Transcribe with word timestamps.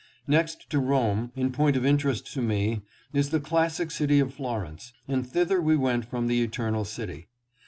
Next 0.25 0.67
to 0.71 0.79
Rome, 0.79 1.31
in 1.35 1.51
point 1.51 1.75
of 1.77 1.85
interest 1.85 2.25
to 2.33 2.41
me, 2.41 2.81
is 3.13 3.29
the 3.29 3.39
clas 3.39 3.75
sic 3.75 3.91
city 3.91 4.19
of 4.19 4.33
Florence, 4.33 4.93
and 5.07 5.29
thither 5.29 5.61
we 5.61 5.75
went 5.75 6.05
from 6.05 6.25
the 6.25 6.41
Eternal 6.41 6.85
City. 6.85 7.29